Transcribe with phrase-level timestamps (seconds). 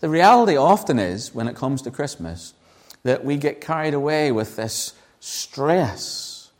[0.00, 2.54] The reality often is, when it comes to Christmas,
[3.02, 6.50] that we get carried away with this stress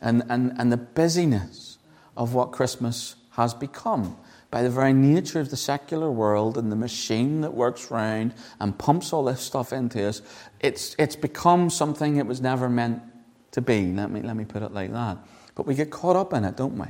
[0.00, 1.78] and, and, and the busyness
[2.16, 4.16] of what Christmas has become
[4.50, 8.78] by the very nature of the secular world and the machine that works round and
[8.78, 10.22] pumps all this stuff into us,
[10.60, 13.02] it's, it's become something it was never meant
[13.50, 13.92] to be.
[13.92, 15.18] Let me, let me put it like that.
[15.56, 16.86] But we get caught up in it, don't we?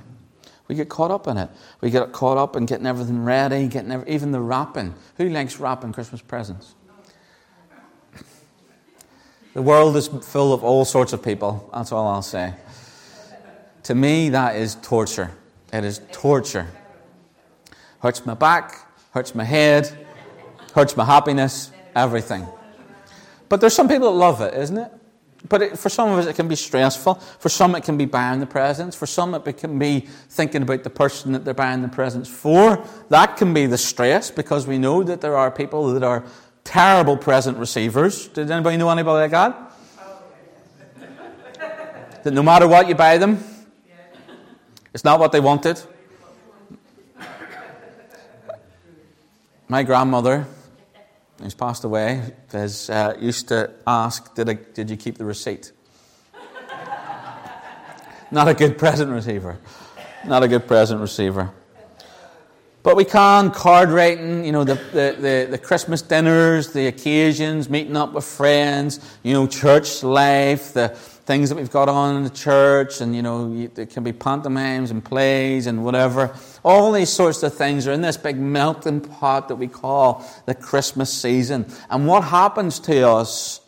[0.69, 1.51] We get caught up in it.
[1.81, 4.95] We get caught up in getting everything ready, getting every, even the wrapping.
[5.19, 6.75] Who likes wrapping Christmas presents?
[9.53, 11.71] The world is full of all sorts of people.
[11.73, 12.55] That's all I'll say.
[13.85, 15.31] To me, that is torture.
[15.73, 16.67] It is torture.
[18.01, 20.07] Hurts my back, hurts my head,
[20.75, 22.47] hurts my happiness, everything.
[23.49, 24.91] But there's some people that love it, isn't it?
[25.49, 27.15] But it, for some of us, it can be stressful.
[27.15, 28.97] For some, it can be buying the presents.
[28.97, 32.83] For some, it can be thinking about the person that they're buying the presents for.
[33.11, 36.25] That can be the stress because we know that there are people that are
[36.65, 38.29] terrible present receivers.
[38.29, 39.71] Did anybody know anybody like that?
[42.23, 43.45] that no matter what you buy them,
[44.95, 45.79] it's not what they wanted.
[49.69, 50.47] My grandmother,
[51.41, 52.33] who's passed away,
[52.89, 55.73] uh, used to ask, did, I, did you keep the receipt?
[58.31, 59.59] Not a good present receiver.
[60.27, 61.53] Not a good present receiver.
[62.85, 67.71] But we can, card writing, you know, the, the, the, the, Christmas dinners, the occasions,
[67.71, 72.25] meeting up with friends, you know, church life, the things that we've got on in
[72.25, 76.37] the church, and, you know, it can be pantomimes and plays and whatever.
[76.63, 80.55] All these sorts of things are in this big melting pot that we call the
[80.55, 81.65] Christmas season.
[81.89, 83.63] And what happens to us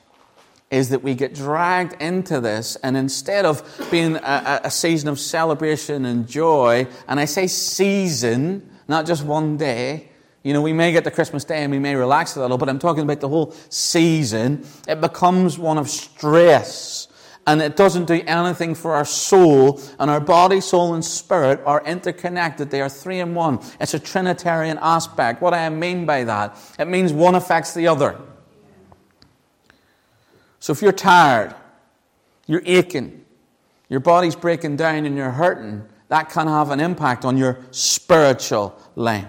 [0.70, 5.18] is that we get dragged into this, and instead of being a, a season of
[5.18, 10.08] celebration and joy, and I say season, not just one day.
[10.42, 12.68] You know, we may get to Christmas Day and we may relax a little, but
[12.68, 14.64] I'm talking about the whole season.
[14.86, 17.08] It becomes one of stress.
[17.48, 19.80] And it doesn't do anything for our soul.
[20.00, 22.70] And our body, soul, and spirit are interconnected.
[22.70, 23.60] They are three in one.
[23.80, 25.40] It's a Trinitarian aspect.
[25.40, 28.20] What I mean by that, it means one affects the other.
[30.58, 31.54] So if you're tired,
[32.48, 33.24] you're aching,
[33.88, 38.78] your body's breaking down, and you're hurting, that can have an impact on your spiritual
[38.94, 39.26] life.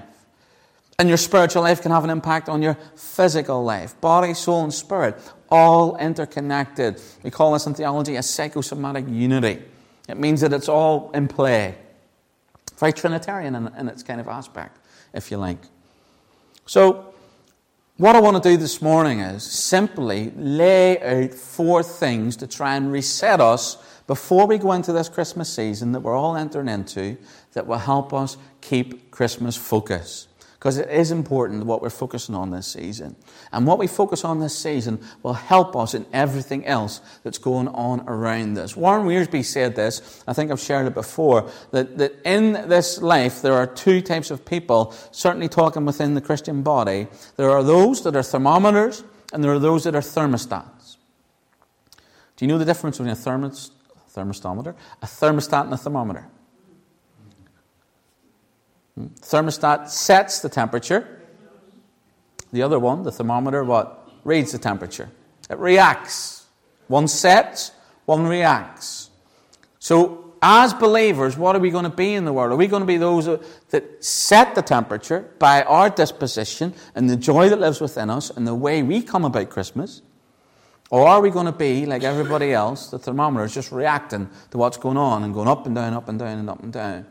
[0.99, 3.99] And your spiritual life can have an impact on your physical life.
[4.01, 5.15] Body, soul, and spirit,
[5.49, 7.01] all interconnected.
[7.23, 9.61] We call this in theology a psychosomatic unity.
[10.09, 11.75] It means that it's all in play.
[12.77, 14.79] Very Trinitarian in, in its kind of aspect,
[15.13, 15.59] if you like.
[16.65, 17.13] So,
[17.97, 22.75] what I want to do this morning is simply lay out four things to try
[22.75, 23.77] and reset us
[24.07, 27.18] before we go into this Christmas season that we're all entering into
[27.53, 30.28] that will help us keep Christmas focus.
[30.57, 33.16] Because it is important what we're focusing on this season.
[33.51, 37.68] And what we focus on this season will help us in everything else that's going
[37.68, 38.75] on around us.
[38.75, 43.44] Warren Wiersbe said this, I think I've shared it before, that, that in this life
[43.44, 47.07] there are two types of people, certainly talking within the Christian body.
[47.35, 49.03] There are those that are thermometers,
[49.34, 50.97] and there are those that are thermostats.
[52.35, 53.72] Do you know the difference between a thermostat
[54.17, 56.28] thermostometer, a thermostat and a thermometer.
[58.95, 59.07] Hmm?
[59.22, 61.22] Thermostat sets the temperature.
[62.51, 64.09] The other one, the thermometer, what?
[64.23, 65.09] Reads the temperature.
[65.50, 66.45] It reacts.
[66.88, 67.72] One sets,
[68.06, 69.09] one reacts.
[69.79, 72.51] So, as believers, what are we going to be in the world?
[72.51, 73.25] Are we going to be those
[73.69, 78.45] that set the temperature by our disposition and the joy that lives within us and
[78.45, 80.01] the way we come about Christmas?
[80.90, 84.58] Or are we going to be like everybody else, the thermometer is just reacting to
[84.58, 87.06] what's going on and going up and down, up and down, and up and down?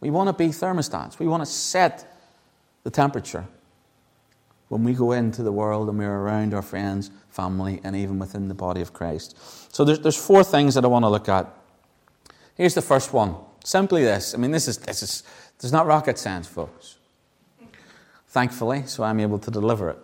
[0.00, 1.18] We want to be thermostats.
[1.18, 2.16] We want to set
[2.82, 3.46] the temperature
[4.68, 8.48] when we go into the world and we're around our friends, family, and even within
[8.48, 9.36] the body of Christ.
[9.74, 11.52] So there's, there's four things that I want to look at.
[12.56, 13.36] Here's the first one.
[13.64, 14.34] Simply this.
[14.34, 15.22] I mean, this is, this is,
[15.58, 16.96] there's not rocket science, folks.
[18.28, 19.98] Thankfully, so I'm able to deliver it.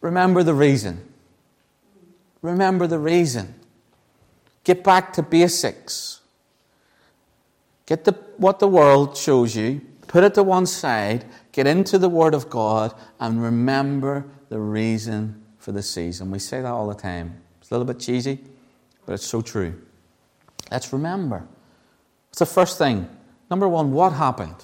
[0.00, 1.09] Remember the reason.
[2.42, 3.54] Remember the reason.
[4.64, 6.20] Get back to basics.
[7.86, 12.08] Get the, what the world shows you, put it to one side, get into the
[12.08, 16.30] Word of God, and remember the reason for the season.
[16.30, 17.40] We say that all the time.
[17.60, 18.38] It's a little bit cheesy,
[19.06, 19.74] but it's so true.
[20.70, 21.46] Let's remember.
[22.30, 23.08] It's the first thing.
[23.50, 24.54] Number one, what happened?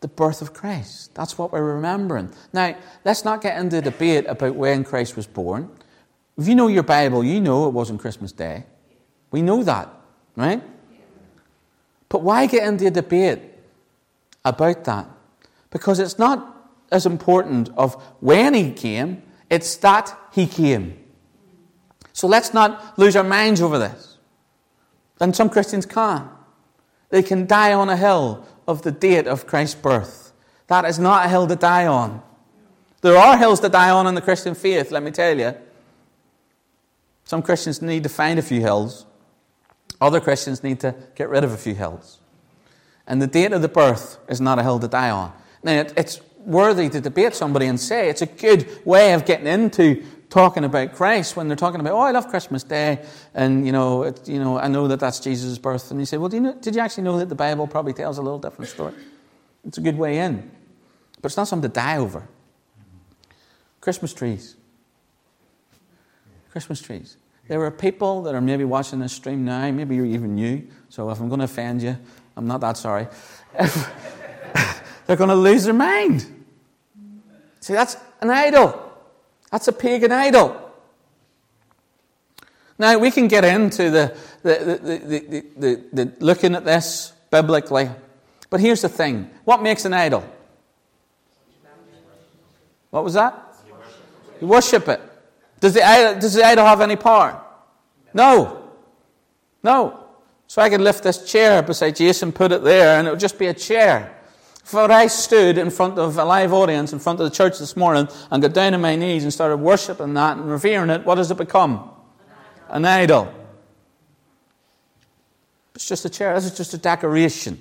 [0.00, 1.14] The birth of Christ.
[1.14, 2.32] That's what we're remembering.
[2.52, 5.70] Now, let's not get into debate about when Christ was born.
[6.36, 8.64] If you know your Bible, you know it wasn't Christmas Day.
[9.30, 9.88] We know that,
[10.36, 10.62] right?
[12.08, 13.40] But why get into a debate
[14.44, 15.08] about that?
[15.70, 16.54] Because it's not
[16.90, 21.04] as important of when he came, it's that he came.
[22.12, 24.16] So let's not lose our minds over this.
[25.20, 30.32] And some Christians can't—they can die on a hill of the date of Christ's birth.
[30.68, 32.22] That is not a hill to die on.
[33.00, 35.54] There are hills to die on in the Christian faith, let me tell you.
[37.24, 39.06] Some Christians need to find a few hills.
[40.00, 42.18] Other Christians need to get rid of a few hills.
[43.06, 45.32] And the date of the birth is not a hill to die on.
[45.62, 50.04] Now, it's worthy to debate somebody and say it's a good way of getting into
[50.30, 53.04] talking about Christ when they're talking about, oh, I love Christmas Day,
[53.34, 55.90] and you know, it, you know, I know that that's Jesus' birth.
[55.90, 58.18] And you say, well, you know, did you actually know that the Bible probably tells
[58.18, 58.94] a little different story?
[59.66, 60.50] It's a good way in,
[61.20, 62.26] but it's not something to die over.
[63.80, 64.56] Christmas trees.
[66.50, 67.16] Christmas trees.
[67.46, 71.08] There are people that are maybe watching this stream now, maybe you're even new, so
[71.10, 71.96] if I'm going to offend you,
[72.36, 73.08] I'm not that sorry.
[75.06, 76.26] They're going to lose their mind.
[77.60, 78.87] See, that's an idol.
[79.50, 80.64] That's a pagan idol.
[82.78, 87.90] Now, we can get into the, the, the, the, looking at this biblically,
[88.50, 90.24] but here's the thing what makes an idol?
[92.90, 93.56] What was that?
[94.40, 95.00] You worship it.
[95.60, 97.42] Does the, idol, does the idol have any power?
[98.14, 98.70] No.
[99.62, 100.04] No.
[100.46, 103.38] So I could lift this chair beside Jason, put it there, and it would just
[103.38, 104.17] be a chair.
[104.70, 107.74] If I stood in front of a live audience, in front of the church this
[107.74, 111.14] morning, and got down on my knees and started worshipping that and revering it, what
[111.14, 111.90] does it become?
[112.68, 113.32] An idol.
[115.74, 116.34] It's just a chair.
[116.34, 117.58] This is just a decoration.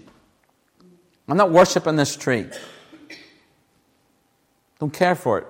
[1.29, 2.47] I'm not worshipping this tree.
[4.79, 5.47] Don't care for it.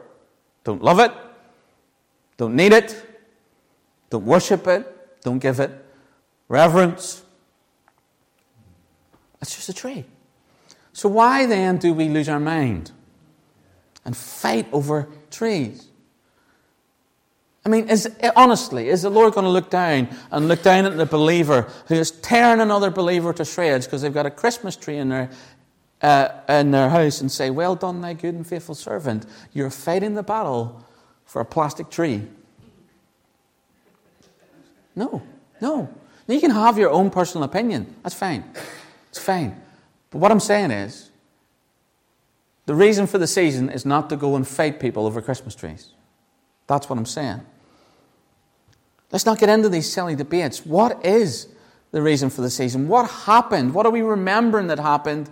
[0.64, 1.12] Don't love it.
[2.38, 3.04] Don't need it.
[4.12, 5.22] Don't worship it.
[5.24, 5.72] Don't give it
[6.50, 7.24] reverence.
[9.42, 10.06] It's just a tree.
[10.98, 12.90] So, why then do we lose our mind
[14.04, 15.90] and fight over trees?
[17.64, 20.98] I mean, is, honestly, is the Lord going to look down and look down at
[20.98, 24.98] the believer who is tearing another believer to shreds because they've got a Christmas tree
[24.98, 25.30] in their,
[26.02, 29.28] uh, in their house and say, Well done, thy good and faithful servant.
[29.54, 30.84] You're fighting the battle
[31.26, 32.24] for a plastic tree.
[34.96, 35.22] No,
[35.62, 35.94] no.
[36.26, 37.94] You can have your own personal opinion.
[38.02, 38.46] That's fine.
[39.12, 39.62] It's fine.
[40.10, 41.12] But what I'm saying is,
[42.66, 45.92] the reason for the season is not to go and fight people over Christmas trees.
[46.68, 47.42] That's what I'm saying.
[49.12, 50.66] Let's not get into these silly debates.
[50.66, 51.48] What is
[51.92, 52.90] the reason for the season?
[52.90, 53.74] What happened?
[53.74, 55.30] What are we remembering that happened?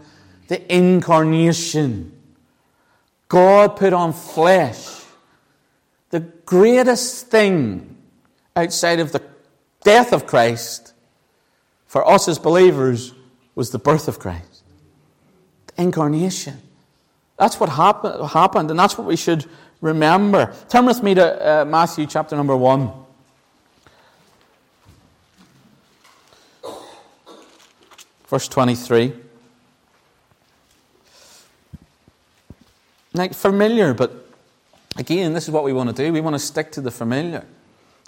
[0.48, 2.14] The incarnation.
[3.28, 5.04] God put on flesh.
[6.12, 7.98] The greatest thing
[8.56, 9.22] outside of the
[9.84, 10.94] death of Christ
[11.86, 13.14] for us as believers
[13.56, 14.55] was the birth of Christ.
[15.78, 16.62] Incarnation.
[17.38, 19.46] That's what happened, and that's what we should
[19.82, 20.54] remember.
[20.70, 22.92] Turn with me to uh, Matthew chapter number 1.
[28.28, 29.14] Verse 23.
[33.14, 34.30] Like familiar, but
[34.98, 36.12] again, this is what we want to do.
[36.12, 37.46] We want to stick to the familiar.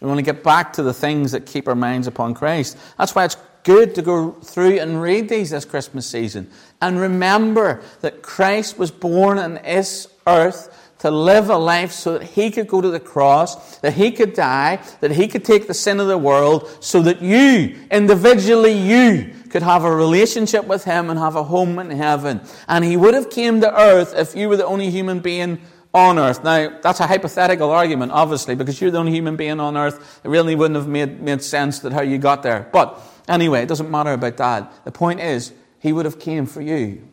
[0.02, 2.78] We want to get back to the things that keep our minds upon Christ.
[2.98, 3.38] That's why it's
[3.68, 6.50] good to go through and read these this Christmas season
[6.81, 12.24] and remember that Christ was born on this earth to live a life so that
[12.24, 15.74] he could go to the cross, that he could die, that he could take the
[15.74, 21.09] sin of the world, so that you, individually you, could have a relationship with him
[21.09, 22.40] and have a home in heaven.
[22.69, 25.59] And he would have came to earth if you were the only human being
[25.94, 26.42] on earth.
[26.42, 30.21] Now, that's a hypothetical argument, obviously, because you're the only human being on earth.
[30.24, 32.69] It really wouldn't have made, made sense that how you got there.
[32.71, 34.86] But anyway, it doesn't matter about that.
[34.86, 37.07] The point is, he would have came for you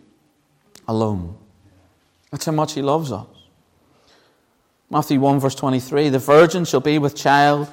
[0.88, 1.36] alone.
[2.30, 3.26] That's how much he loves us.
[4.90, 7.68] Matthew 1, verse 23 The virgin shall be with child,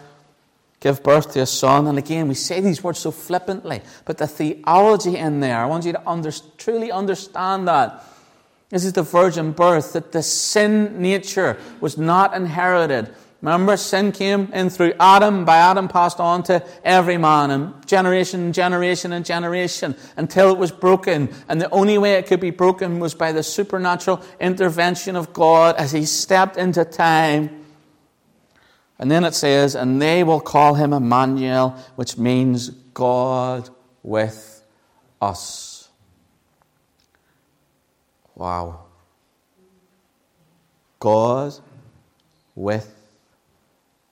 [0.80, 1.88] give birth to a son.
[1.88, 5.86] And again, we say these words so flippantly, but the theology in there, I want
[5.86, 8.04] you to under, truly understand that.
[8.70, 13.14] This is the virgin birth, that the sin nature was not inherited.
[13.42, 18.42] Remember, sin came in through Adam, by Adam passed on to every man, and generation,
[18.42, 21.34] and generation, and generation, until it was broken.
[21.50, 25.76] And the only way it could be broken was by the supernatural intervention of God
[25.78, 27.66] as He stepped into time.
[29.00, 33.68] And then it says, and they will call him Emmanuel, which means God
[34.04, 34.64] with
[35.20, 35.90] us.
[38.36, 38.82] Wow.
[41.00, 41.54] God
[42.54, 43.01] with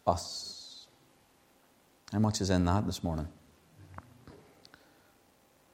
[0.10, 0.88] us.
[2.12, 3.28] How much is in that this morning?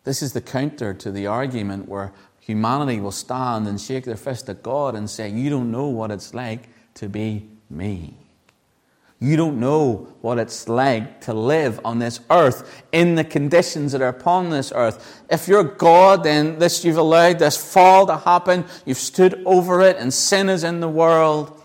[0.04, 4.48] This is the counter to the argument where humanity will stand and shake their fist
[4.50, 8.16] at God and say, You don't know what it's like to be me.
[9.20, 14.02] You don't know what it's like to live on this earth in the conditions that
[14.02, 15.24] are upon this earth.
[15.32, 18.66] If you're God, then this you've allowed this fall to happen.
[18.86, 21.60] You've stood over it, and sin is in the world.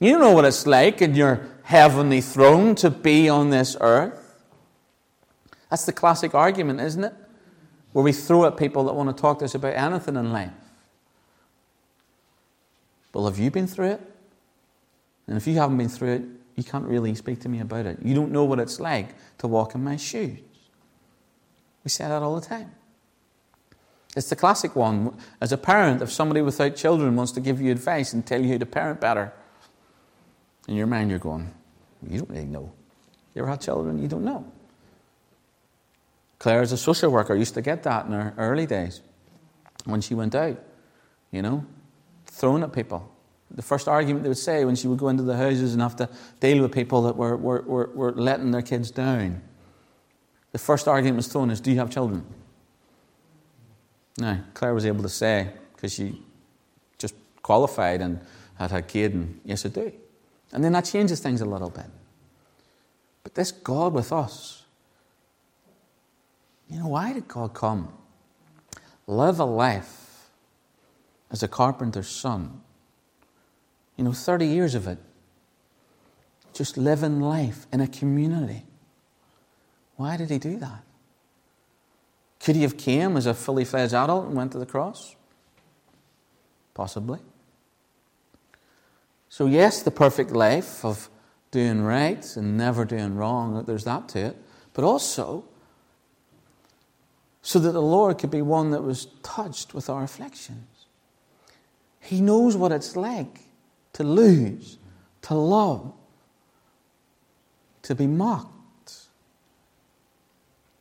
[0.00, 4.40] You know what it's like in your heavenly throne to be on this earth.
[5.68, 7.12] That's the classic argument, isn't it?
[7.92, 10.52] Where we throw at people that want to talk to us about anything in life.
[13.12, 14.00] Well, have you been through it?
[15.26, 16.22] And if you haven't been through it,
[16.54, 17.98] you can't really speak to me about it.
[18.00, 19.08] You don't know what it's like
[19.38, 20.38] to walk in my shoes.
[21.82, 22.70] We say that all the time.
[24.14, 25.18] It's the classic one.
[25.40, 28.52] As a parent, if somebody without children wants to give you advice and tell you
[28.52, 29.32] how to parent better,
[30.68, 31.52] in your mind you're going,
[32.08, 32.72] you don't really know.
[33.34, 34.00] You ever had children?
[34.00, 34.50] You don't know.
[36.38, 39.00] Claire, as a social worker, used to get that in her early days
[39.84, 40.58] when she went out,
[41.30, 41.64] you know,
[42.26, 43.10] thrown at people.
[43.50, 45.96] The first argument they would say when she would go into the houses and have
[45.96, 46.08] to
[46.40, 49.42] deal with people that were, were, were, were letting their kids down,
[50.52, 52.24] the first argument was thrown is, Do you have children?
[54.18, 56.22] Now, Claire was able to say, because she
[56.98, 58.20] just qualified and
[58.58, 59.92] had a kid, and yes, I do.
[60.52, 61.86] And then that changes things a little bit.
[63.22, 64.64] But this God with us,
[66.68, 67.92] you know, why did God come?
[69.06, 70.30] Live a life
[71.30, 72.62] as a carpenter's son
[73.96, 74.98] you know, 30 years of it.
[76.52, 78.64] Just living life in a community.
[79.96, 80.82] Why did he do that?
[82.40, 85.16] Could he have came as a fully fledged adult and went to the cross?
[86.74, 87.18] Possibly.
[89.28, 91.10] So, yes, the perfect life of
[91.50, 94.36] doing right and never doing wrong, there's that to it.
[94.72, 95.44] But also,
[97.42, 100.86] so that the Lord could be one that was touched with our afflictions.
[102.00, 103.40] He knows what it's like
[103.94, 104.78] to lose,
[105.22, 105.92] to love,
[107.82, 109.06] to be mocked,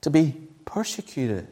[0.01, 0.35] to be
[0.65, 1.47] persecuted,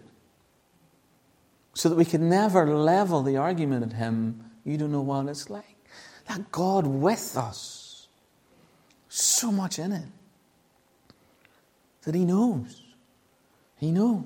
[1.75, 5.49] so that we can never level the argument at Him, you don't know what it's
[5.49, 5.72] like.
[6.27, 8.07] That God with us,
[9.09, 10.07] so much in it,
[12.03, 12.81] that He knows.
[13.77, 14.23] He knows.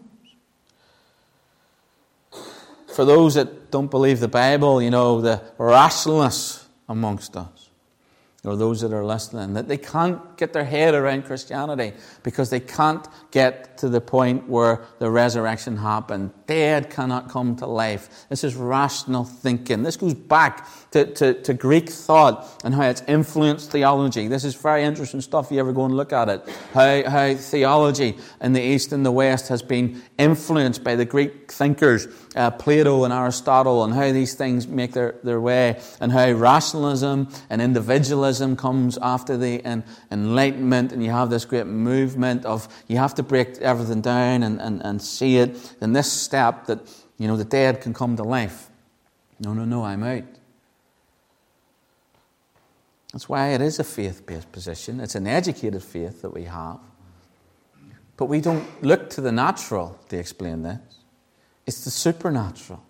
[2.87, 7.69] For those that don't believe the Bible, you know, the rationalists amongst us,
[8.43, 12.59] or those that are listening, that they can't get their head around Christianity because they
[12.59, 16.31] can't get to the point where the resurrection happened.
[16.45, 18.25] Dead cannot come to life.
[18.29, 19.83] This is rational thinking.
[19.83, 20.65] This goes back
[20.97, 24.27] to, to, to Greek thought and how it's influenced theology.
[24.27, 26.49] This is very interesting stuff if you ever go and look at it.
[26.73, 31.51] How, how theology in the East and the West has been influenced by the Greek
[31.51, 36.31] thinkers, uh, Plato and Aristotle, and how these things make their, their way, and how
[36.31, 42.97] rationalism and individualism comes after the Enlightenment, and you have this great movement of you
[42.97, 45.75] have to break everything down and, and, and see it.
[45.79, 46.79] And this step that,
[47.17, 48.69] you know, the dead can come to life.
[49.39, 50.23] No, no, no, I'm out.
[53.13, 54.99] That's why it is a faith based position.
[54.99, 56.79] It's an educated faith that we have.
[58.17, 60.79] But we don't look to the natural to explain this,
[61.65, 62.83] it's the supernatural.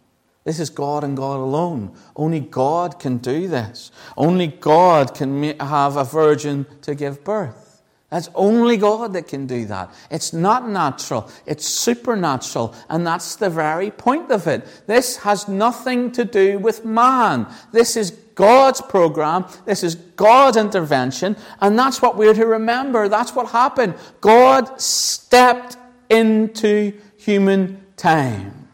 [0.45, 1.93] This is God and God alone.
[2.15, 3.91] Only God can do this.
[4.15, 7.67] Only God can have a virgin to give birth.
[8.09, 9.93] That's only God that can do that.
[10.09, 14.65] It's not natural, it's supernatural, and that's the very point of it.
[14.87, 17.47] This has nothing to do with man.
[17.73, 23.09] This is God's program, this is God's intervention, and that's what we're to remember.
[23.09, 23.95] That's what happened.
[24.21, 25.75] God stepped
[26.07, 28.67] into human time.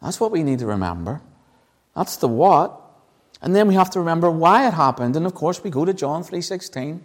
[0.00, 1.20] That's what we need to remember.
[1.96, 2.80] That's the what.
[3.42, 5.16] And then we have to remember why it happened.
[5.16, 7.00] And of course, we go to John 3.16.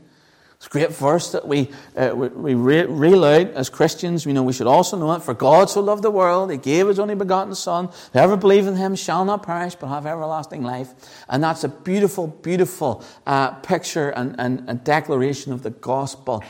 [0.57, 4.25] It's a great verse that we, uh, we, we reel out as Christians.
[4.25, 5.21] We know we should also know it.
[5.21, 7.89] For God so loved the world, He gave His only begotten Son.
[8.13, 10.89] Whoever believes in Him shall not perish, but have everlasting life.
[11.29, 16.43] And that's a beautiful, beautiful uh, picture and, and, and declaration of the gospel.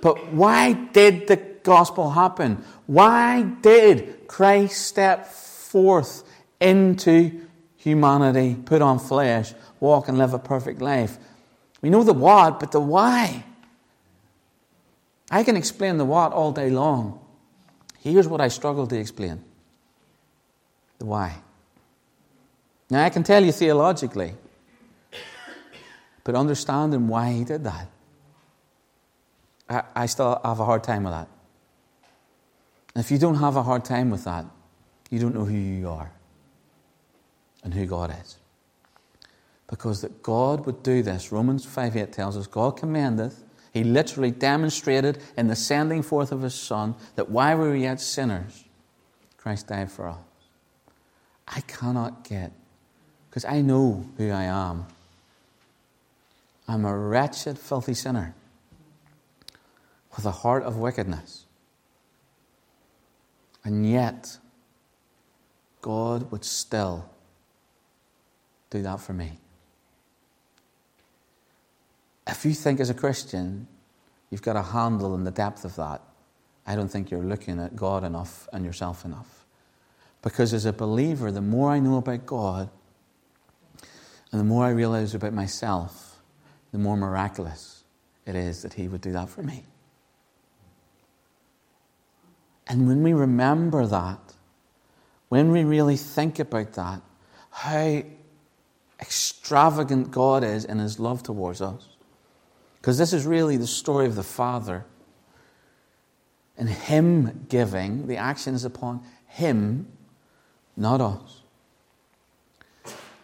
[0.00, 2.64] But why did the gospel happen?
[2.86, 6.24] Why did Christ step forth
[6.60, 11.16] into humanity, put on flesh, walk and live a perfect life?
[11.80, 13.44] We know the what, but the why.
[15.32, 17.18] I can explain the what all day long.
[17.98, 19.42] Here's what I struggle to explain
[20.98, 21.36] the why.
[22.90, 24.34] Now, I can tell you theologically,
[26.22, 27.88] but understanding why he did that,
[29.68, 31.28] I, I still have a hard time with that.
[32.94, 34.44] if you don't have a hard time with that,
[35.10, 36.12] you don't know who you are
[37.64, 38.36] and who God is.
[39.66, 43.42] Because that God would do this, Romans 5 8 tells us, God commandeth,
[43.72, 48.00] He literally demonstrated in the sending forth of His Son that while we were yet
[48.00, 48.64] sinners,
[49.38, 50.18] Christ died for us.
[51.48, 52.52] I cannot get,
[53.28, 54.86] because I know who I am.
[56.68, 58.34] I'm a wretched, filthy sinner
[60.16, 61.46] with a heart of wickedness.
[63.64, 64.38] And yet,
[65.80, 67.08] God would still
[68.70, 69.38] do that for me.
[72.26, 73.66] If you think as a Christian
[74.30, 76.02] you've got a handle in the depth of that,
[76.66, 79.46] I don't think you're looking at God enough and yourself enough.
[80.22, 82.70] Because as a believer, the more I know about God
[84.30, 86.20] and the more I realize about myself,
[86.70, 87.84] the more miraculous
[88.24, 89.64] it is that He would do that for me.
[92.68, 94.20] And when we remember that,
[95.28, 97.02] when we really think about that,
[97.50, 98.02] how
[99.00, 101.91] extravagant God is in His love towards us,
[102.82, 104.84] because this is really the story of the Father
[106.58, 109.86] and Him giving, the action is upon Him,
[110.76, 111.42] not us.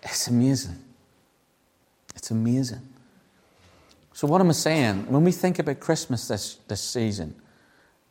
[0.05, 0.79] It's amazing.
[2.15, 2.83] It's amazing.
[4.13, 5.11] So, what am I saying?
[5.11, 7.35] When we think about Christmas this, this season,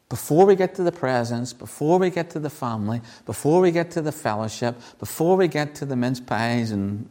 [0.09, 3.89] before we get to the presents, before we get to the family, before we get
[3.91, 7.09] to the fellowship, before we get to the mince pies and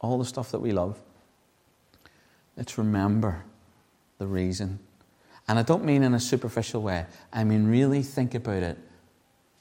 [0.00, 0.98] all the stuff that we love,
[2.56, 3.44] let's remember
[4.18, 4.78] the reason.
[5.48, 8.78] And I don't mean in a superficial way, I mean really think about it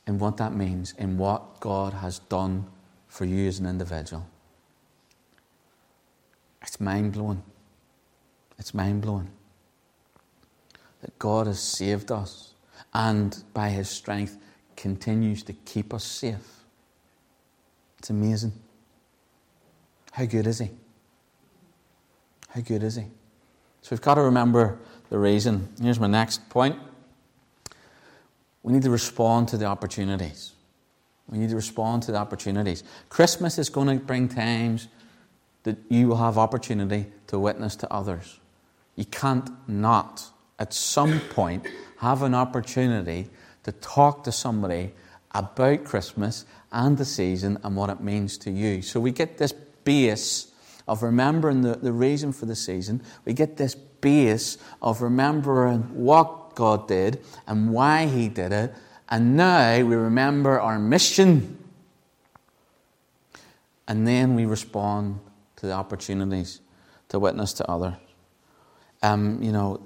[0.07, 2.65] and what that means in what God has done
[3.07, 4.27] for you as an individual.
[6.61, 7.43] It's mind blowing.
[8.57, 9.29] It's mind blowing
[11.01, 12.55] that God has saved us
[12.93, 14.37] and by his strength
[14.75, 16.63] continues to keep us safe.
[17.99, 18.53] It's amazing.
[20.11, 20.71] How good is he?
[22.49, 23.05] How good is he?
[23.85, 24.79] So we've got to remember
[25.11, 25.69] the reason.
[25.79, 26.75] Here's my next point.
[28.63, 30.53] We need to respond to the opportunities.
[31.29, 32.83] We need to respond to the opportunities.
[33.09, 34.87] Christmas is going to bring times
[35.65, 38.39] that you will have opportunity to witness to others.
[38.95, 41.67] You can't not, at some point,
[41.99, 43.29] have an opportunity
[43.65, 44.93] to talk to somebody
[45.29, 48.81] about Christmas and the season and what it means to you.
[48.81, 49.51] So we get this
[49.83, 50.51] base
[50.87, 53.01] of remembering the, the reason for the season.
[53.25, 58.73] We get this base of remembering what God did and why He did it.
[59.09, 61.57] And now we remember our mission.
[63.87, 65.19] And then we respond
[65.57, 66.61] to the opportunities
[67.09, 67.93] to witness to others.
[69.03, 69.85] Um, you know,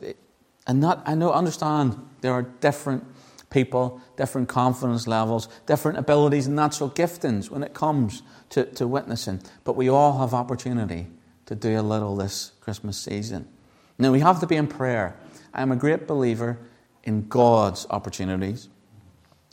[0.67, 3.03] and not, I know, understand there are different
[3.49, 9.41] people, different confidence levels, different abilities and natural giftings when it comes to, to witnessing.
[9.63, 11.07] But we all have opportunity
[11.47, 13.47] to do a little this Christmas season.
[13.97, 15.17] Now, we have to be in prayer.
[15.53, 16.59] I am a great believer
[17.03, 18.69] in God's opportunities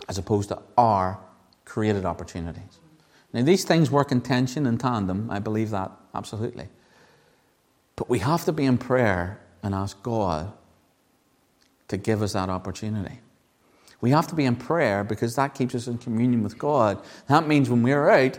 [0.08, 1.18] as opposed to our
[1.64, 2.80] created opportunities.
[3.32, 5.30] Now, these things work in tension and tandem.
[5.30, 6.68] I believe that absolutely.
[7.96, 10.52] But we have to be in prayer and ask God
[11.88, 13.20] to give us that opportunity.
[14.00, 17.02] We have to be in prayer because that keeps us in communion with God.
[17.28, 18.38] That means when we're out,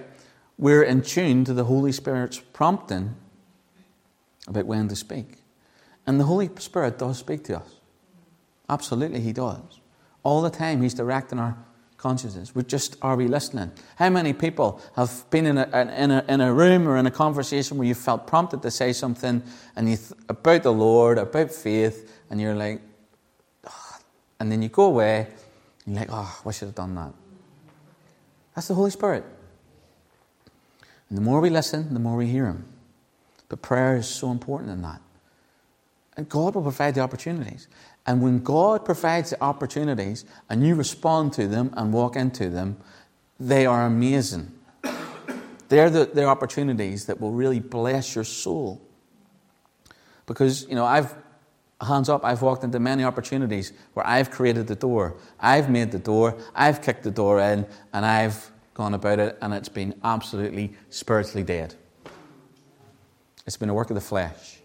[0.57, 3.15] we're in tune to the Holy Spirit's prompting
[4.47, 5.37] about when to speak.
[6.05, 7.75] And the Holy Spirit does speak to us.
[8.69, 9.81] Absolutely, He does.
[10.23, 11.57] All the time, He's directing our
[11.97, 12.53] consciousness.
[12.53, 13.71] We just are we listening?
[13.97, 15.67] How many people have been in a,
[15.97, 18.93] in a, in a room or in a conversation where you felt prompted to say
[18.93, 19.41] something
[19.75, 22.81] and you th- about the Lord, about faith, and you're like,
[23.65, 23.99] ah,
[24.39, 25.27] and then you go away
[25.95, 27.13] you're like, oh, I should have done that.
[28.55, 29.23] That's the Holy Spirit.
[31.09, 32.65] And the more we listen, the more we hear Him.
[33.49, 35.01] But prayer is so important in that.
[36.17, 37.67] And God will provide the opportunities.
[38.05, 42.77] And when God provides the opportunities and you respond to them and walk into them,
[43.39, 44.51] they are amazing.
[45.69, 48.81] They're the, the opportunities that will really bless your soul.
[50.25, 51.13] Because, you know, I've
[51.81, 55.15] hands up, I've walked into many opportunities where I've created the door.
[55.39, 59.53] I've made the door, I've kicked the door in, and I've gone about it, and
[59.53, 61.75] it's been absolutely spiritually dead.
[63.45, 64.59] It's been a work of the flesh.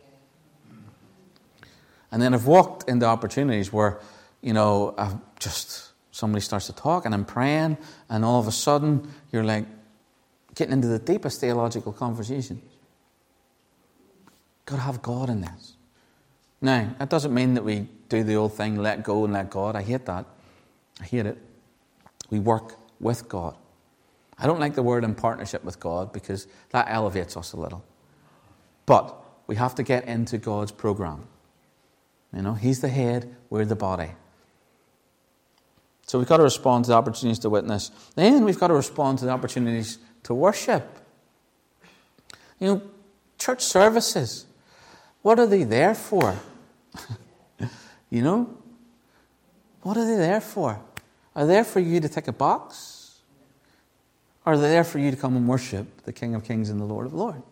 [2.11, 4.01] And then I've walked into opportunities where,
[4.43, 8.53] you know, I've just somebody starts to talk and I'm praying, and all of a
[8.53, 9.65] sudden you're like
[10.55, 12.63] getting into the deepest theological conversations.
[14.67, 15.77] Got to have God in this.
[16.63, 19.75] Now, that doesn't mean that we do the old thing, let go and let God.
[19.75, 20.25] I hate that.
[21.01, 21.37] I hate it.
[22.31, 23.57] We work with God.
[24.39, 27.85] I don't like the word in partnership with God because that elevates us a little.
[28.87, 29.15] But
[29.47, 31.27] we have to get into God's program.
[32.35, 34.13] You know, He's the head, we're the body.
[36.07, 37.91] So we've got to respond to the opportunities to witness.
[38.15, 40.99] Then we've got to respond to the opportunities to worship.
[42.59, 42.83] You know,
[43.39, 44.47] church services,
[45.23, 46.37] what are they there for?
[48.11, 48.57] you know?
[49.83, 50.81] What are they there for?
[51.35, 53.21] Are they there for you to tick a box?
[54.45, 56.85] Are they there for you to come and worship the King of Kings and the
[56.85, 57.43] Lord of Lords?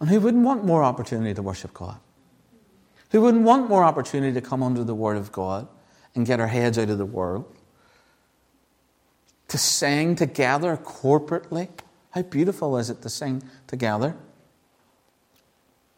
[0.00, 1.98] And who wouldn't want more opportunity to worship God?
[3.10, 5.68] Who wouldn't want more opportunity to come under the Word of God
[6.14, 7.44] and get our heads out of the world?
[9.48, 11.68] To sing together corporately?
[12.10, 14.16] How beautiful is it to sing together?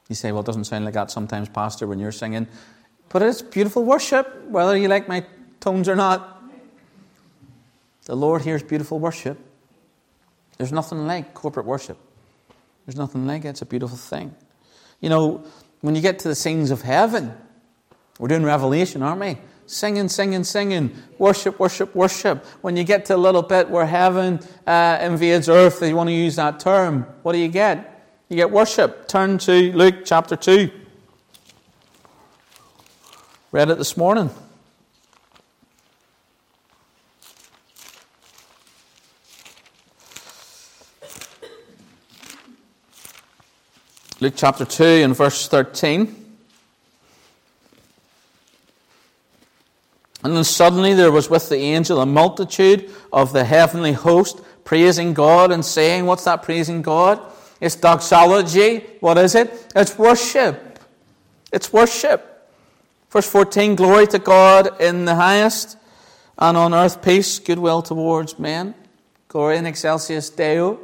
[0.09, 2.47] You say, well, it doesn't sound like that sometimes, Pastor, when you're singing.
[3.09, 5.25] But it's beautiful worship, whether you like my
[5.61, 6.43] tones or not.
[8.05, 9.39] The Lord hears beautiful worship.
[10.59, 11.99] There's nothing like corporate worship.
[12.87, 13.49] There's nothing like it.
[13.49, 14.35] It's a beautiful thing.
[15.01, 15.45] You know,
[15.81, 17.37] when you get to the scenes of heaven,
[18.19, 19.39] we're doing Revelation, aren't we?
[19.67, 20.95] Singing, singing, singing.
[21.19, 22.47] Worship, worship, worship.
[22.63, 26.15] When you get to a little bit where heaven uh, invades earth, you want to
[26.15, 27.96] use that term, what do you get?
[28.29, 29.07] You get worship.
[29.07, 30.69] Turn to Luke chapter 2.
[33.53, 34.31] Read it this morning.
[44.19, 46.25] Luke chapter 2 and verse 13.
[50.25, 55.15] And then suddenly there was with the angel a multitude of the heavenly host praising
[55.15, 57.21] God and saying, What's that praising God?
[57.61, 58.85] It's doxology.
[59.01, 59.73] What is it?
[59.75, 60.79] It's worship.
[61.53, 62.51] It's worship.
[63.11, 65.79] Verse 14 Glory to God in the highest,
[66.39, 68.75] and on earth peace, goodwill towards men.
[69.29, 70.79] Glory in excelsis Deo.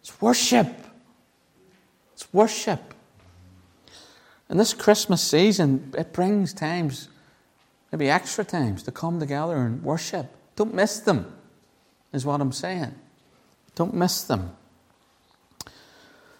[0.00, 0.68] It's worship.
[2.14, 2.94] It's worship.
[4.48, 7.08] And this Christmas season, it brings times,
[7.90, 10.26] maybe extra times, to come together and worship.
[10.54, 11.32] Don't miss them,
[12.12, 12.94] is what I'm saying.
[13.74, 14.56] Don't miss them.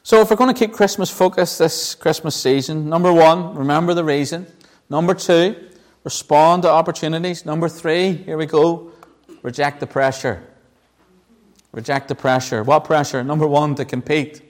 [0.06, 4.04] So, if we're going to keep Christmas focused this Christmas season, number one, remember the
[4.04, 4.46] reason.
[4.88, 5.56] Number two,
[6.04, 7.44] respond to opportunities.
[7.44, 8.92] Number three, here we go,
[9.42, 10.44] reject the pressure.
[11.72, 12.62] Reject the pressure.
[12.62, 13.24] What pressure?
[13.24, 14.48] Number one, to compete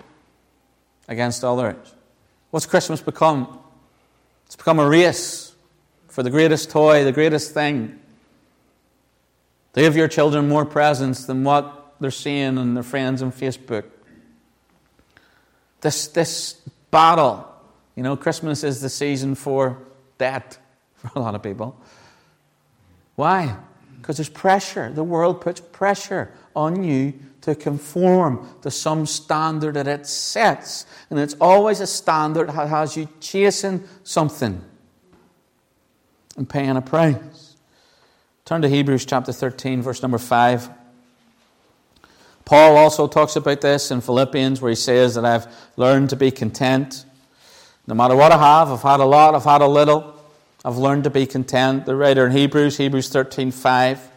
[1.09, 1.95] against others.
[2.51, 3.59] What's Christmas become?
[4.45, 5.55] It's become a race
[6.09, 7.99] for the greatest toy, the greatest thing.
[9.73, 13.85] To give your children more presents than what they're seeing on their friends on Facebook.
[15.81, 16.55] This, this
[16.91, 17.47] battle,
[17.95, 19.79] you know, Christmas is the season for
[20.19, 20.59] debt
[20.95, 21.79] for a lot of people.
[23.15, 23.57] Why?
[23.97, 24.93] Because there's pressure.
[24.93, 30.87] The world puts pressure on you to conform to some standard that it sets.
[31.11, 34.63] And it's always a standard that has you chasing something
[36.37, 37.57] and paying a price.
[38.45, 40.71] Turn to Hebrews chapter 13, verse number 5.
[42.47, 46.31] Paul also talks about this in Philippians, where he says that I've learned to be
[46.31, 47.05] content.
[47.89, 50.15] No matter what I have, I've had a lot, I've had a little,
[50.65, 51.87] I've learned to be content.
[51.87, 54.11] The writer in Hebrews, Hebrews 13, 5.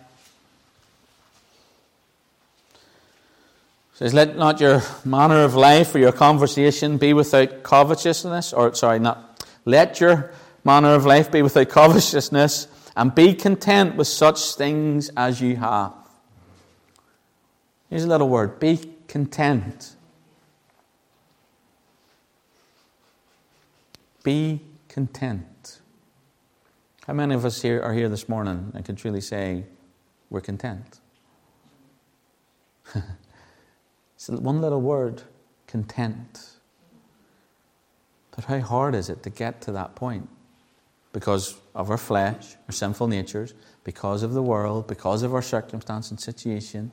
[3.96, 9.00] says, Let not your manner of life or your conversation be without covetousness, or sorry,
[9.00, 10.32] not let your
[10.64, 15.99] manner of life be without covetousness, and be content with such things as you have.
[17.90, 19.96] Here's a little word be content.
[24.24, 25.80] Be content.
[27.08, 29.64] How many of us here are here this morning and can truly say
[30.30, 31.00] we're content?
[34.20, 35.24] It's one little word
[35.66, 36.50] content.
[38.36, 40.28] But how hard is it to get to that point?
[41.14, 43.54] Because of our flesh, our sinful natures,
[43.86, 46.92] because of the world, because of our circumstance and situation.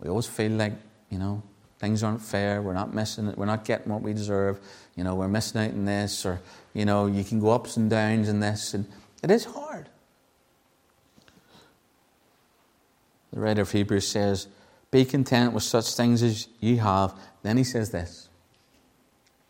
[0.00, 0.72] We always feel like,
[1.10, 1.42] you know,
[1.78, 4.58] things aren't fair, we're not missing it, we're not getting what we deserve,
[4.96, 6.40] you know, we're missing out in this, or,
[6.74, 8.86] you know, you can go ups and downs in this, and
[9.22, 9.88] it is hard.
[13.32, 14.48] The writer of Hebrews says,
[14.90, 17.14] be content with such things as you have.
[17.42, 18.28] Then he says this.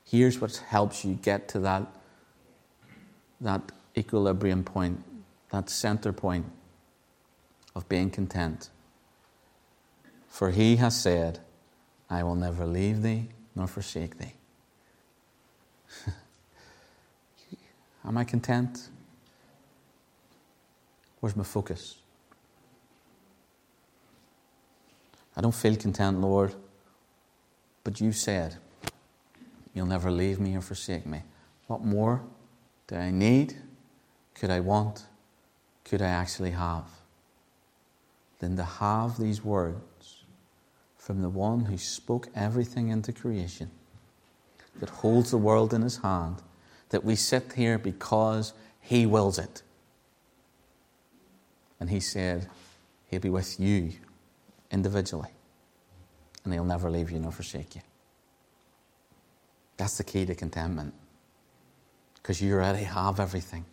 [0.05, 1.87] Here's what helps you get to that,
[3.41, 3.63] that
[3.97, 5.03] equilibrium point,
[5.51, 6.47] that center point
[7.75, 8.69] of being content.
[10.31, 11.41] For he has said,
[12.09, 14.33] I will never leave thee nor forsake thee.
[18.05, 18.89] Am I content?
[21.19, 21.97] Where's my focus?
[25.37, 26.55] I don't feel content, Lord.
[27.85, 28.57] But you said,
[29.75, 31.23] You'll never leave me or forsake me.
[31.67, 32.23] What more
[32.87, 33.57] do I need?
[34.35, 35.05] Could I want?
[35.85, 36.87] Could I actually have?
[38.41, 39.81] Than to have these words
[41.11, 43.69] from the one who spoke everything into creation,
[44.79, 46.37] that holds the world in his hand,
[46.91, 49.65] that we sit here because he wills it.
[51.81, 52.49] And he said,
[53.09, 53.95] He'll be with you
[54.71, 55.31] individually,
[56.45, 57.83] and he'll never leave you nor forsake you.
[59.79, 60.95] That's the key to contentment.
[62.15, 63.65] Because you already have everything.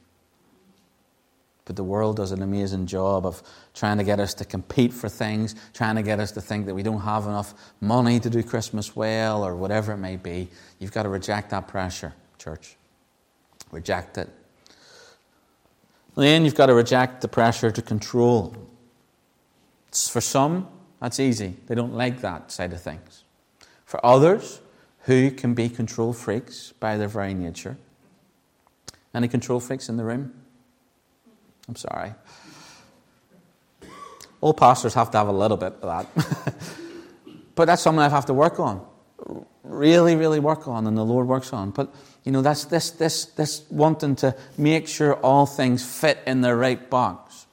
[1.67, 5.10] But the world does an amazing job of trying to get us to compete for
[5.10, 8.41] things, trying to get us to think that we don't have enough money to do
[8.41, 10.47] Christmas well, or whatever it may be.
[10.80, 12.77] You've got to reject that pressure, church.
[13.69, 14.30] Reject it.
[16.15, 18.56] Then you've got to reject the pressure to control.
[19.91, 20.69] For some,
[21.01, 21.58] that's easy.
[21.67, 23.25] They don't like that side of things.
[23.84, 24.62] For others,
[25.01, 27.77] who can be control freaks by their very nature.
[29.13, 30.34] Any control freaks in the room?
[31.67, 32.13] I'm sorry.
[34.39, 36.53] All pastors have to have a little bit of that.
[37.56, 38.86] but that's something I have to work on.
[39.63, 41.71] Really, really work on, and the Lord works on.
[41.71, 46.41] But, you know, that's this, this, this wanting to make sure all things fit in
[46.41, 47.47] their right box.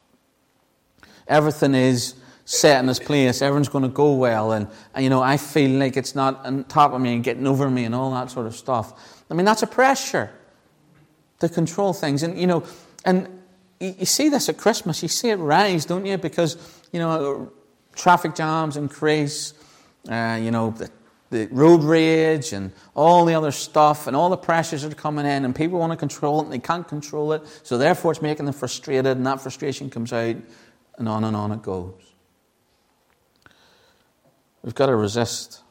[1.27, 3.41] Everything is set in this place.
[3.41, 4.53] Everyone's going to go well.
[4.53, 7.47] And, and, you know, I feel like it's not on top of me and getting
[7.47, 9.25] over me and all that sort of stuff.
[9.31, 10.31] I mean, that's a pressure
[11.41, 12.23] to control things.
[12.23, 12.63] And, you know,
[13.05, 13.34] and
[13.87, 15.03] you, see this at Christmas.
[15.03, 16.19] You see it rise, don't you?
[16.19, 16.57] Because,
[16.93, 17.53] you know,
[17.95, 19.55] traffic jams increase,
[20.09, 20.91] uh, you know, the,
[21.31, 25.45] the road rage and all the other stuff and all the pressures are coming in
[25.45, 27.43] and people want to control it and they can't control it.
[27.63, 30.37] So therefore it's making them frustrated and that frustration comes out
[30.99, 31.95] and on and on it goes.
[34.63, 35.63] We've got to resist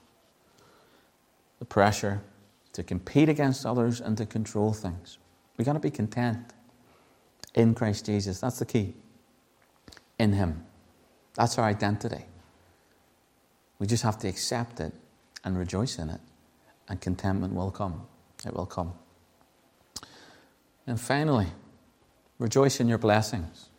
[1.59, 2.21] the pressure
[2.73, 5.17] to compete against others and to control things.
[5.57, 6.53] We've got to be content
[7.53, 8.39] in Christ Jesus.
[8.39, 8.95] That's the key.
[10.19, 10.63] In Him.
[11.35, 12.25] That's our identity.
[13.79, 14.93] We just have to accept it
[15.43, 16.21] and rejoice in it,
[16.87, 18.07] and contentment will come.
[18.45, 18.93] It will come.
[20.87, 21.47] And finally,
[22.39, 23.69] rejoice in your blessings.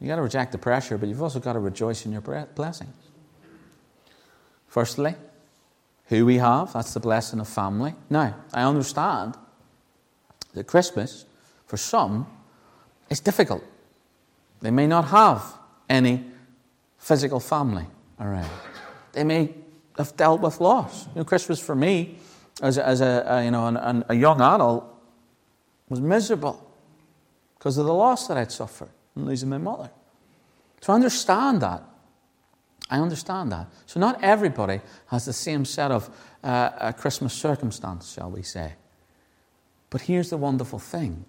[0.00, 2.94] You've got to reject the pressure, but you've also got to rejoice in your blessings.
[4.66, 5.14] Firstly,
[6.06, 7.94] who we have, that's the blessing of family.
[8.10, 9.36] Now, I understand
[10.52, 11.24] that Christmas,
[11.66, 12.26] for some,
[13.10, 13.62] it's difficult.
[14.60, 15.42] They may not have
[15.88, 16.24] any
[16.98, 17.86] physical family
[18.18, 18.50] around.
[19.12, 19.54] They may
[19.98, 21.06] have dealt with loss.
[21.08, 22.18] You know, Christmas for me,
[22.62, 24.84] as a, as a, you know, an, a young adult,
[25.88, 26.64] was miserable
[27.58, 29.90] because of the loss that I'd suffered in losing my mother.
[30.82, 31.82] To understand that
[32.90, 33.68] I understand that.
[33.86, 36.10] So, not everybody has the same set of
[36.42, 38.74] uh, Christmas circumstance, shall we say.
[39.90, 41.24] But here's the wonderful thing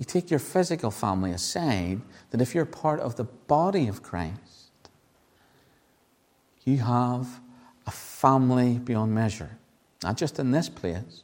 [0.00, 4.88] you take your physical family aside, that if you're part of the body of Christ,
[6.64, 7.28] you have
[7.86, 9.58] a family beyond measure.
[10.02, 11.22] Not just in this place,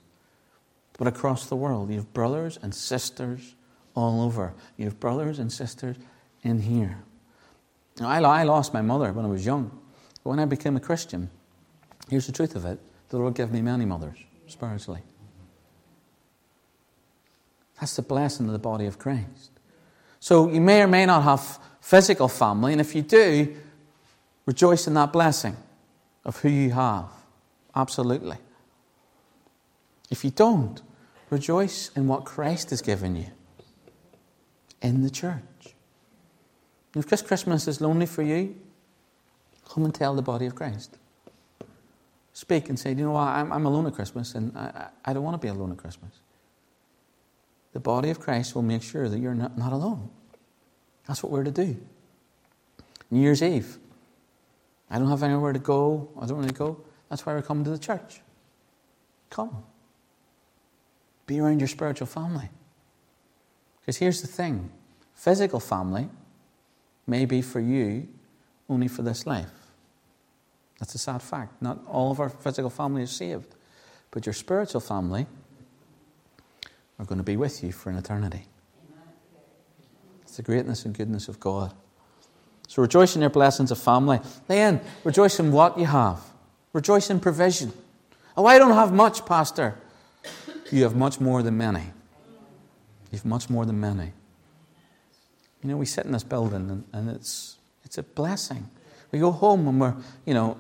[0.99, 1.89] but across the world.
[1.89, 3.55] You have brothers and sisters
[3.95, 4.53] all over.
[4.77, 5.97] You have brothers and sisters
[6.43, 6.99] in here.
[7.99, 9.71] Now, I, lost my mother when I was young.
[10.23, 11.31] But when I became a Christian,
[12.11, 15.01] here's the truth of it the Lord gave me many mothers spiritually.
[17.81, 19.51] That's the blessing of the body of Christ.
[20.21, 23.55] So you may or may not have physical family, and if you do,
[24.47, 25.57] rejoice in that blessing
[26.25, 27.09] of who you have.
[27.75, 28.39] Absolutely.
[30.11, 30.81] If you don't,
[31.31, 33.27] rejoice in what Christ has given you
[34.81, 35.75] in the church.
[36.95, 38.57] If this Christmas is lonely for you,
[39.69, 40.97] come and tell the body of Christ.
[42.33, 45.39] Speak and say, you know what, I'm, alone at Christmas and I don't want to
[45.39, 46.13] be alone at Christmas.
[47.77, 50.09] The body of Christ will make sure that you're not, not alone.
[51.07, 51.77] That's what we're to do.
[53.11, 53.77] New Year's Eve.
[54.89, 56.09] I don't have anywhere to go.
[56.19, 56.81] I don't want to go.
[57.11, 58.23] That's why we're coming to the church.
[59.29, 59.63] Come.
[61.27, 62.49] Be around your spiritual family.
[63.83, 64.71] Because here's the thing
[65.15, 66.09] physical family
[67.07, 68.09] may be for you
[68.71, 69.53] only for this life.
[70.79, 71.61] That's a sad fact.
[71.61, 73.55] Not all of our physical family is saved,
[74.13, 75.27] but your spiritual family
[76.99, 78.47] are going to be with you for an eternity.
[80.23, 81.73] It's the greatness and goodness of God.
[82.69, 84.21] So rejoice in your blessings of family.
[84.49, 86.21] Then rejoice in what you have.
[86.73, 87.73] Rejoice in provision.
[88.37, 89.79] Oh, I don't have much, Pastor.
[90.71, 91.81] You have much more than many.
[93.11, 94.13] You have much more than many.
[95.63, 98.69] You know, we sit in this building and, and it's, it's a blessing.
[99.13, 100.59] We go home and we're, you know,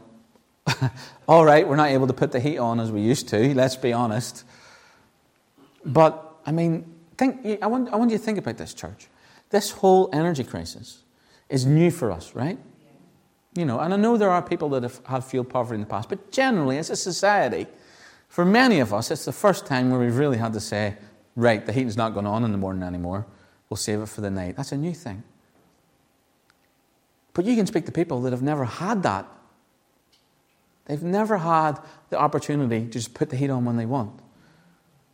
[1.28, 3.76] all right, we're not able to put the heat on as we used to, let's
[3.76, 4.44] be honest.
[5.84, 6.86] But, I mean,
[7.18, 9.08] think, I, want, I want you to think about this, church.
[9.50, 11.02] This whole energy crisis
[11.48, 12.58] is new for us, right?
[13.54, 15.86] You know, and I know there are people that have had fuel poverty in the
[15.86, 17.66] past, but generally, as a society,
[18.28, 20.96] for many of us, it's the first time where we've really had to say,
[21.36, 23.26] right, the heating's not going on in the morning anymore.
[23.68, 24.56] We'll save it for the night.
[24.56, 25.22] That's a new thing.
[27.32, 29.26] But you can speak to people that have never had that.
[30.86, 31.78] They've never had
[32.10, 34.20] the opportunity to just put the heat on when they want.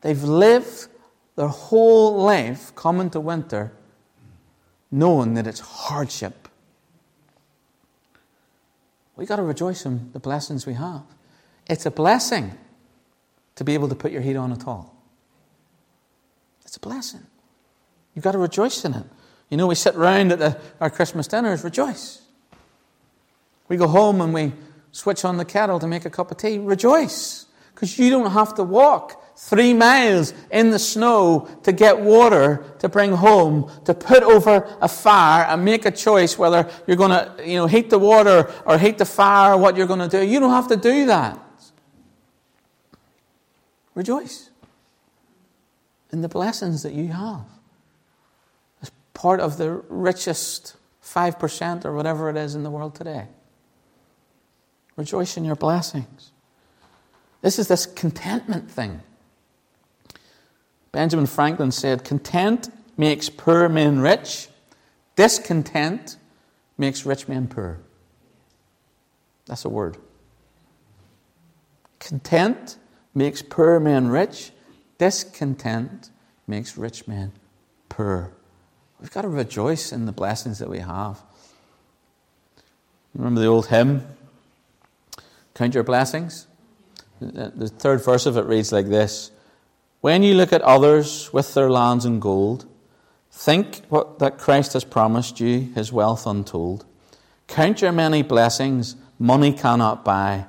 [0.03, 0.89] They've lived
[1.37, 3.73] their whole life coming to winter
[4.91, 6.49] knowing that it's hardship.
[9.17, 11.03] We've got to rejoice in the blessings we have.
[11.67, 12.53] It's a blessing
[13.57, 14.95] to be able to put your heat on at all.
[16.63, 17.27] It's a blessing.
[18.15, 19.05] You've got to rejoice in it.
[19.49, 22.23] You know, we sit round at the, our Christmas dinners, rejoice.
[23.69, 24.53] We go home and we
[24.93, 27.47] switch on the kettle to make a cup of tea, rejoice.
[27.75, 32.89] Because you don't have to walk three miles in the snow to get water to
[32.89, 37.49] bring home, to put over a fire and make a choice whether you're going to,
[37.49, 40.25] you know, heat the water or heat the fire, what you're going to do.
[40.25, 41.39] You don't have to do that.
[43.95, 44.51] Rejoice
[46.13, 47.45] in the blessings that you have.
[48.81, 53.27] As part of the richest 5% or whatever it is in the world today.
[54.97, 56.33] Rejoice in your blessings.
[57.41, 59.01] This is this contentment thing.
[60.93, 64.49] Benjamin Franklin said, Content makes poor men rich,
[65.17, 66.17] discontent
[66.77, 67.81] makes rich men poor.
[69.47, 69.97] That's a word.
[71.99, 72.77] Content
[73.15, 74.53] makes poor men rich,
[74.99, 76.11] discontent
[76.47, 77.33] makes rich men
[77.89, 78.33] poor.
[79.01, 81.23] We've got to rejoice in the blessings that we have.
[83.15, 84.07] Remember the old hymn,
[85.55, 86.47] Count Your Blessings?
[87.21, 89.31] The third verse of it reads like this
[90.03, 92.67] When you look at others with their lands and gold,
[93.31, 96.85] think what, that Christ has promised you, his wealth untold.
[97.47, 100.47] Count your many blessings, money cannot buy,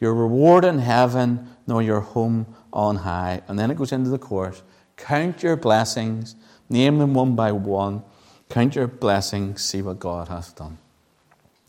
[0.00, 3.42] your reward in heaven nor your home on high.
[3.46, 4.64] And then it goes into the chorus
[4.96, 6.34] Count your blessings,
[6.68, 8.02] name them one by one.
[8.48, 10.78] Count your blessings, see what God has done.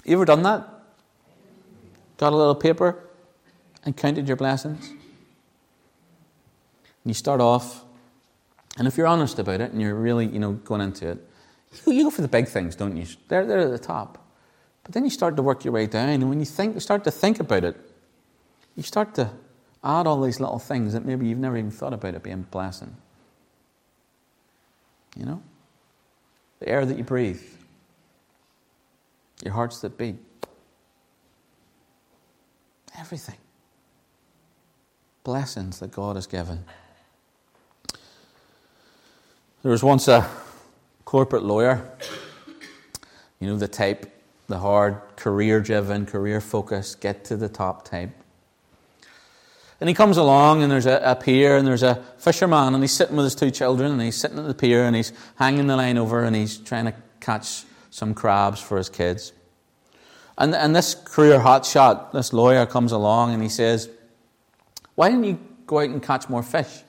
[0.03, 0.67] You ever done that?
[2.17, 2.97] Got a little paper
[3.85, 4.91] and counted your blessings?
[7.07, 7.85] And you start off,
[8.77, 11.25] and if you're honest about it and you're really, you know, going into it,
[11.87, 13.05] you go for the big things, don't you?
[13.29, 14.17] They're, they're at the top.
[14.83, 17.05] But then you start to work your way down, and when you think, you start
[17.05, 17.77] to think about it,
[18.75, 19.31] you start to
[19.83, 22.95] Add all these little things that maybe you've never even thought about it being blessing.
[25.15, 25.41] You know?
[26.59, 27.41] The air that you breathe,
[29.43, 30.17] your hearts that beat,
[32.99, 33.37] everything.
[35.23, 36.65] Blessings that God has given.
[39.63, 40.29] There was once a
[41.03, 41.89] corporate lawyer,
[43.39, 44.05] you know, the type,
[44.45, 48.11] the hard, career driven, career focused, get to the top type.
[49.79, 52.91] And he comes along, and there's a, a, pier, and there's a fisherman, and he's
[52.91, 55.75] sitting with his two children, and he's sitting at the pier, and he's hanging the
[55.75, 59.33] line over, and he's trying to catch some crabs for his kids.
[60.37, 63.89] And, and this career hotshot, this lawyer, comes along, and he says,
[64.93, 66.83] Why don't you go out and catch more fish?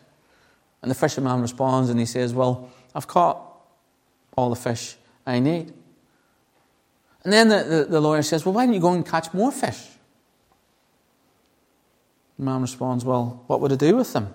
[0.83, 3.41] And the fisherman responds, and he says, Well, I've caught
[4.37, 5.73] all the fish I need.
[7.25, 9.53] And then the, the, the lawyer says, Well, why don't you go and catch more
[9.53, 9.81] fish?
[12.39, 14.35] The man responds, Well, what would I do with them?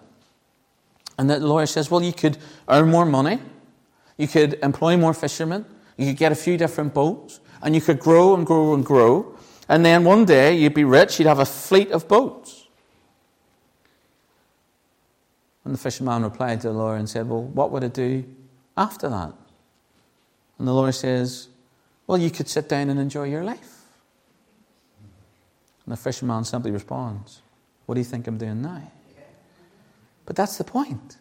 [1.17, 3.39] And the lawyer says, Well, you could earn more money,
[4.17, 5.65] you could employ more fishermen,
[5.97, 9.37] you could get a few different boats, and you could grow and grow and grow.
[9.69, 12.62] And then one day you'd be rich, you'd have a fleet of boats.
[15.65, 18.25] And the fisherman replied to the lawyer and said, Well, what would I do
[18.75, 19.33] after that?
[20.59, 21.47] And the lawyer says,
[22.07, 23.83] Well, you could sit down and enjoy your life.
[25.85, 27.41] And the fisherman simply responds,
[27.85, 28.81] what do you think I'm doing now?
[30.25, 31.17] But that's the point.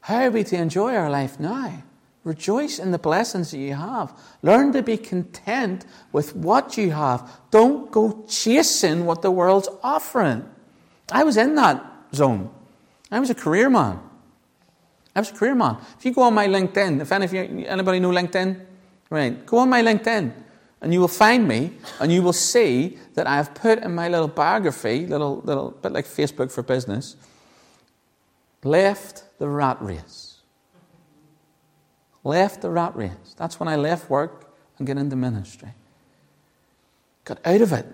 [0.00, 1.82] How are we to enjoy our life now?
[2.24, 4.12] Rejoice in the blessings that you have.
[4.42, 7.30] Learn to be content with what you have.
[7.52, 10.44] Don't go chasing what the world's offering.
[11.12, 12.50] I was in that zone.
[13.10, 14.00] I was a career man.
[15.14, 15.78] I was a career man.
[15.98, 18.60] If you go on my LinkedIn, if any of you, anybody know LinkedIn?
[19.08, 20.32] Right, go on my LinkedIn.
[20.82, 24.08] And you will find me and you will see that I have put in my
[24.08, 27.16] little biography, little, little bit like Facebook for business,
[28.62, 30.38] left the rat race.
[32.24, 33.34] Left the rat race.
[33.36, 35.72] That's when I left work and get into ministry.
[37.24, 37.86] got out of it.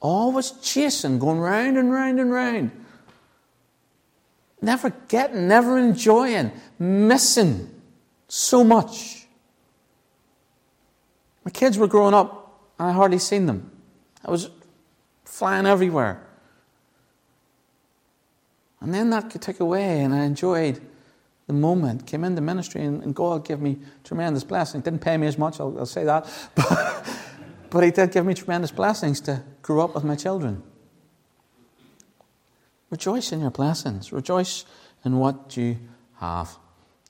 [0.00, 2.70] Always chasing, going round and round and round.
[4.64, 7.68] Never getting, never enjoying, missing
[8.28, 9.26] so much.
[11.44, 13.70] My kids were growing up, and I hardly seen them.
[14.24, 14.48] I was
[15.26, 16.26] flying everywhere.
[18.80, 20.80] And then that could take away, and I enjoyed
[21.46, 22.06] the moment.
[22.06, 24.82] Came into ministry, and, and God gave me tremendous blessings.
[24.82, 26.26] Didn't pay me as much, I'll, I'll say that.
[26.54, 27.06] But,
[27.68, 30.62] but He did give me tremendous blessings to grow up with my children.
[32.94, 34.12] Rejoice in your blessings.
[34.12, 34.64] Rejoice
[35.04, 35.76] in what you
[36.18, 36.56] have.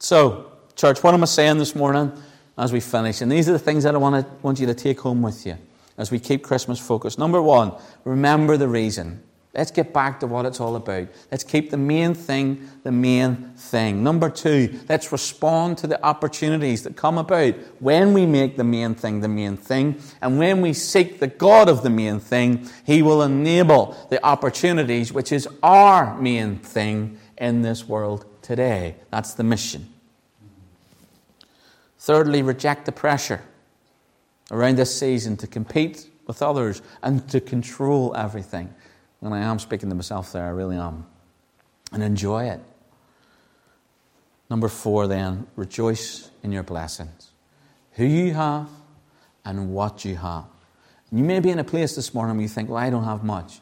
[0.00, 2.10] So, church, what am I saying this morning
[2.56, 3.20] as we finish?
[3.20, 5.44] And these are the things that I want, to, want you to take home with
[5.44, 5.58] you
[5.98, 7.18] as we keep Christmas focused.
[7.18, 7.70] Number one,
[8.04, 9.22] remember the reason.
[9.54, 11.06] Let's get back to what it's all about.
[11.30, 14.02] Let's keep the main thing the main thing.
[14.02, 18.94] Number two, let's respond to the opportunities that come about when we make the main
[18.94, 20.00] thing the main thing.
[20.20, 25.12] And when we seek the God of the main thing, He will enable the opportunities,
[25.12, 28.96] which is our main thing in this world today.
[29.10, 29.88] That's the mission.
[31.98, 33.42] Thirdly, reject the pressure
[34.50, 38.74] around this season to compete with others and to control everything.
[39.24, 41.06] And I am speaking to myself there, I really am.
[41.92, 42.60] And enjoy it.
[44.50, 47.30] Number four, then, rejoice in your blessings.
[47.92, 48.68] Who you have
[49.44, 50.44] and what you have.
[51.10, 53.04] And you may be in a place this morning where you think, well, I don't
[53.04, 53.60] have much.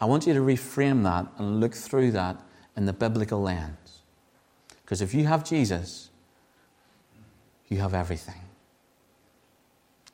[0.00, 2.36] I want you to reframe that and look through that
[2.76, 4.02] in the biblical lens.
[4.82, 6.10] Because if you have Jesus,
[7.68, 8.40] you have everything.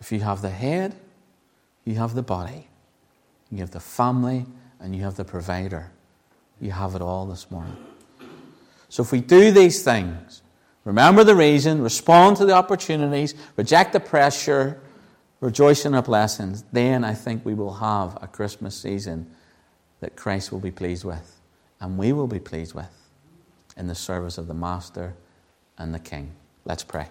[0.00, 0.96] If you have the head,
[1.84, 2.68] you have the body,
[3.50, 4.46] you have the family,
[4.82, 5.90] and you have the provider.
[6.60, 7.76] You have it all this morning.
[8.88, 10.42] So if we do these things,
[10.84, 14.80] remember the reason, respond to the opportunities, reject the pressure,
[15.40, 19.30] rejoice in our blessings, then I think we will have a Christmas season
[20.00, 21.40] that Christ will be pleased with,
[21.80, 22.90] and we will be pleased with
[23.76, 25.14] in the service of the Master
[25.78, 26.32] and the King.
[26.64, 27.08] Let's pray.